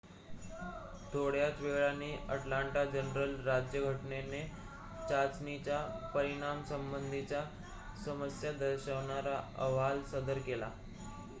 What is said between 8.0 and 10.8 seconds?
समस्या दर्शवणारा अहवाल सदर केला